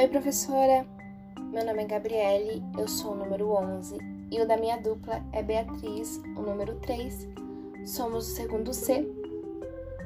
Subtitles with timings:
[0.00, 0.86] Oi, professora.
[1.52, 3.98] Meu nome é Gabriele, eu sou o número 11
[4.30, 7.26] e o da minha dupla é Beatriz, o número 3.
[7.84, 9.10] Somos o segundo C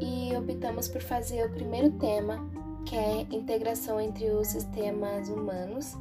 [0.01, 2.39] e optamos por fazer o primeiro tema,
[2.87, 5.95] que é integração entre os sistemas humanos,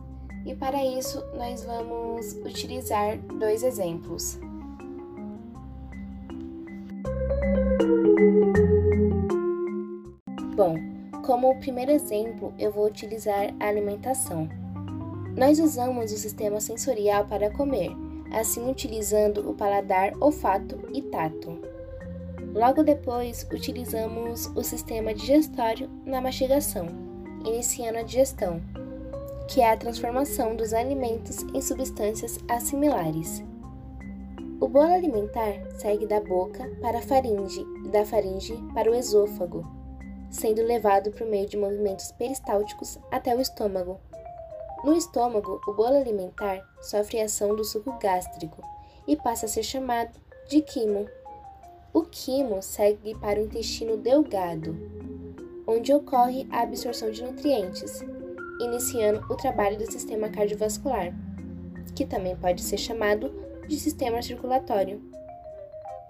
[0.46, 4.40] e para isso nós vamos utilizar dois exemplos.
[10.56, 14.50] Bom, como primeiro exemplo, eu vou utilizar a alimentação.
[15.38, 17.92] Nós usamos o sistema sensorial para comer,
[18.32, 21.58] assim utilizando o paladar, olfato e tato.
[22.54, 26.88] Logo depois, utilizamos o sistema digestório na mastigação,
[27.46, 28.62] iniciando a digestão,
[29.48, 33.44] que é a transformação dos alimentos em substâncias assimilares.
[34.60, 39.81] O bolo alimentar segue da boca para a faringe e da faringe para o esôfago,
[40.32, 44.00] sendo levado por meio de movimentos peristálticos até o estômago.
[44.84, 48.64] No estômago, o bolo alimentar sofre a ação do suco gástrico
[49.08, 50.18] e passa a ser chamado
[50.50, 51.08] de quimo.
[51.94, 54.76] O quimo segue para o intestino delgado,
[55.68, 58.04] onde ocorre a absorção de nutrientes,
[58.60, 61.14] iniciando o trabalho do sistema cardiovascular,
[61.96, 63.32] que também pode ser chamado
[63.68, 65.02] de sistema circulatório.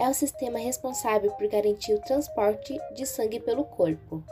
[0.01, 4.23] É o sistema responsável por garantir o transporte de sangue pelo corpo,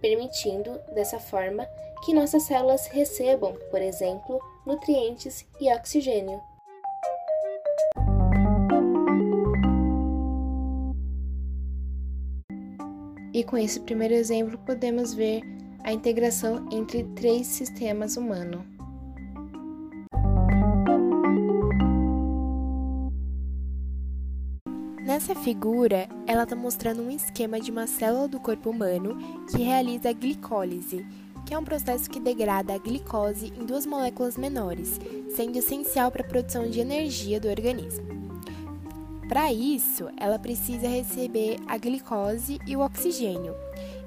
[0.00, 1.66] permitindo, dessa forma,
[2.04, 6.40] que nossas células recebam, por exemplo, nutrientes e oxigênio.
[13.34, 15.42] E com esse primeiro exemplo, podemos ver
[15.82, 18.75] a integração entre três sistemas humanos.
[25.06, 29.16] Nessa figura, ela está mostrando um esquema de uma célula do corpo humano
[29.48, 31.06] que realiza a glicólise,
[31.46, 35.00] que é um processo que degrada a glicose em duas moléculas menores,
[35.36, 38.04] sendo essencial para a produção de energia do organismo.
[39.28, 43.54] Para isso, ela precisa receber a glicose e o oxigênio,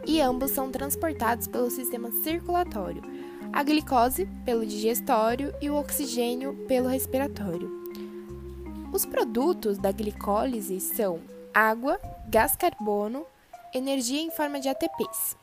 [0.05, 3.01] e ambos são transportados pelo sistema circulatório,
[3.53, 7.88] a glicose pelo digestório e o oxigênio pelo respiratório.
[8.91, 11.19] Os produtos da glicólise são
[11.53, 13.23] água, gás carbono,
[13.73, 15.37] energia em forma de ATPs.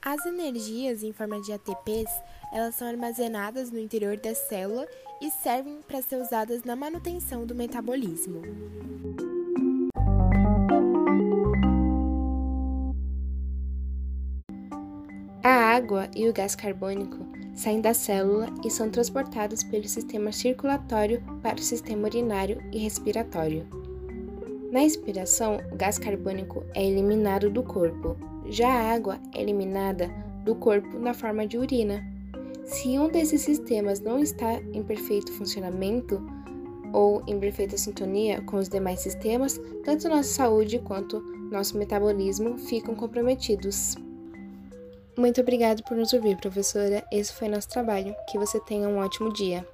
[0.00, 2.12] As energias em forma de ATPs,
[2.52, 4.86] elas são armazenadas no interior da célula
[5.20, 8.42] e servem para ser usadas na manutenção do metabolismo.
[15.74, 17.18] Água e o gás carbônico
[17.52, 23.66] saem da célula e são transportados pelo sistema circulatório para o sistema urinário e respiratório.
[24.70, 30.08] Na expiração, o gás carbônico é eliminado do corpo, já a água é eliminada
[30.44, 32.04] do corpo na forma de urina.
[32.64, 36.24] Se um desses sistemas não está em perfeito funcionamento
[36.92, 41.20] ou em perfeita sintonia com os demais sistemas, tanto nossa saúde quanto
[41.50, 43.96] nosso metabolismo ficam comprometidos.
[45.16, 47.04] Muito obrigado por nos ouvir, professora.
[47.10, 48.14] Esse foi nosso trabalho.
[48.30, 49.66] Que você tenha um ótimo dia.